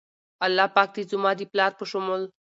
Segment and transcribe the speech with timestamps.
[0.45, 2.23] الله پاک د زما د پلار په شمول